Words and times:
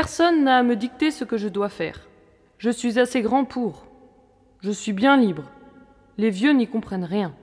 Personne 0.00 0.44
n'a 0.44 0.58
à 0.58 0.62
me 0.62 0.76
dicter 0.76 1.10
ce 1.10 1.24
que 1.24 1.36
je 1.36 1.48
dois 1.48 1.68
faire. 1.68 2.06
Je 2.58 2.70
suis 2.70 3.00
assez 3.00 3.20
grand 3.20 3.44
pour. 3.44 3.88
Je 4.60 4.70
suis 4.70 4.92
bien 4.92 5.16
libre. 5.16 5.50
Les 6.18 6.30
vieux 6.30 6.52
n'y 6.52 6.68
comprennent 6.68 7.02
rien. 7.02 7.34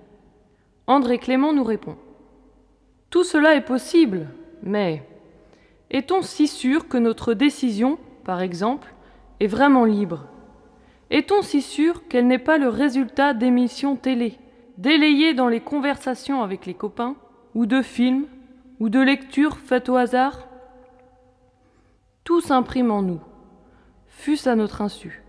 André 0.88 1.18
Clément 1.18 1.52
nous 1.52 1.66
répond. 1.66 1.98
Tout 3.10 3.26
cela 3.26 3.56
est 3.56 3.66
possible, 3.66 4.28
mais 4.64 5.04
est-on 5.90 6.22
si 6.22 6.48
sûr 6.48 6.88
que 6.88 6.98
notre 6.98 7.34
décision, 7.34 8.00
par 8.24 8.40
exemple, 8.40 8.94
est 9.42 9.48
vraiment 9.48 9.84
libre? 9.84 10.26
Est-on 11.10 11.42
si 11.42 11.62
sûr 11.62 12.08
qu'elle 12.08 12.26
n'est 12.26 12.40
pas 12.40 12.58
le 12.58 12.70
résultat 12.70 13.34
d'émissions 13.34 13.98
télé, 13.98 14.40
délayées 14.78 15.34
dans 15.34 15.50
les 15.50 15.60
conversations 15.60 16.42
avec 16.42 16.66
les 16.66 16.74
copains, 16.74 17.18
ou 17.54 17.66
de 17.66 17.82
films, 17.82 18.28
ou 18.80 18.88
de 18.88 19.02
lectures 19.02 19.58
faites 19.58 19.90
au 19.90 19.98
hasard? 19.98 20.48
Tout 22.26 22.42
s'imprime 22.42 22.90
en 22.90 23.04
nous, 23.04 23.20
fût-ce 24.08 24.50
à 24.50 24.56
notre 24.56 24.82
insu. 24.82 25.24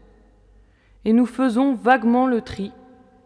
Et 1.05 1.13
nous 1.13 1.27
faisons 1.27 1.75
vaguement 1.75 2.27
le 2.27 2.41
tri, 2.41 2.73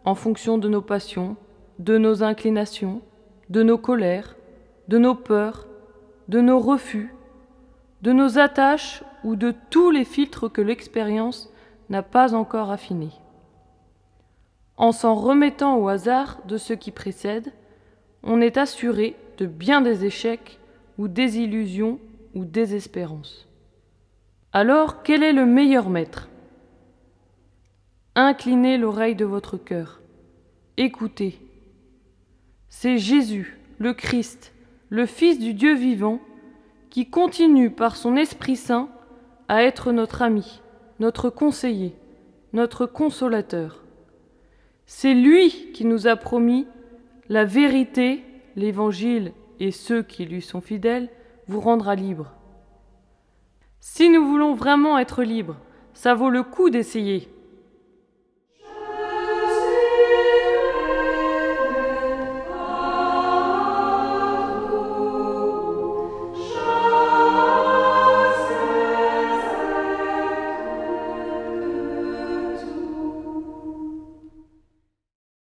en 0.03 0.13
fonction 0.13 0.57
de 0.57 0.67
nos 0.67 0.81
passions, 0.81 1.37
de 1.79 1.97
nos 1.97 2.21
inclinations, 2.21 3.01
de 3.49 3.63
nos 3.63 3.77
colères, 3.77 4.35
de 4.89 4.97
nos 4.97 5.15
peurs, 5.15 5.67
de 6.27 6.41
nos 6.41 6.59
refus, 6.59 7.15
de 8.01 8.11
nos 8.11 8.37
attaches 8.37 9.05
ou 9.23 9.37
de 9.37 9.53
tous 9.69 9.89
les 9.89 10.03
filtres 10.03 10.51
que 10.51 10.61
l'expérience 10.61 11.49
n'a 11.89 12.03
pas 12.03 12.35
encore 12.35 12.71
affinés. 12.71 13.13
En 14.75 14.91
s'en 14.91 15.15
remettant 15.15 15.77
au 15.77 15.87
hasard 15.87 16.39
de 16.45 16.57
ce 16.57 16.73
qui 16.73 16.91
précède, 16.91 17.53
on 18.23 18.41
est 18.41 18.57
assuré 18.57 19.15
de 19.37 19.45
bien 19.45 19.79
des 19.79 20.03
échecs 20.03 20.59
ou 20.97 21.07
désillusions 21.07 21.99
ou 22.35 22.43
désespérances. 22.43 23.47
Alors, 24.53 25.01
quel 25.01 25.23
est 25.23 25.31
le 25.31 25.45
meilleur 25.45 25.89
maître? 25.89 26.27
Inclinez 28.15 28.77
l'oreille 28.77 29.15
de 29.15 29.23
votre 29.23 29.55
cœur, 29.55 30.01
écoutez. 30.75 31.39
C'est 32.67 32.97
Jésus, 32.97 33.57
le 33.77 33.93
Christ, 33.93 34.53
le 34.89 35.05
Fils 35.05 35.39
du 35.39 35.53
Dieu 35.53 35.73
vivant, 35.73 36.19
qui 36.89 37.09
continue 37.09 37.71
par 37.71 37.95
son 37.95 38.17
Esprit 38.17 38.57
Saint 38.57 38.89
à 39.47 39.63
être 39.63 39.93
notre 39.93 40.21
ami, 40.21 40.61
notre 40.99 41.29
conseiller, 41.29 41.95
notre 42.51 42.85
consolateur. 42.85 43.85
C'est 44.85 45.13
lui 45.13 45.71
qui 45.71 45.85
nous 45.85 46.07
a 46.07 46.17
promis 46.17 46.67
la 47.29 47.45
vérité, 47.45 48.25
l'Évangile 48.57 49.31
et 49.61 49.71
ceux 49.71 50.03
qui 50.03 50.25
lui 50.25 50.41
sont 50.41 50.59
fidèles 50.59 51.07
vous 51.47 51.61
rendra 51.61 51.95
libre. 51.95 52.33
Si 53.83 54.11
nous 54.11 54.23
voulons 54.23 54.53
vraiment 54.53 54.99
être 54.99 55.23
libres, 55.23 55.57
ça 55.95 56.13
vaut 56.13 56.29
le 56.29 56.43
coup 56.43 56.69
d'essayer. 56.69 57.27